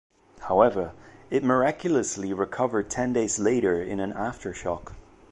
However, 0.39 0.93
it 1.29 1.43
miraculously 1.43 2.33
recovered 2.33 2.89
ten 2.89 3.13
days 3.13 3.37
later 3.37 3.79
in 3.83 3.99
an 3.99 4.13
aftershock. 4.13 4.93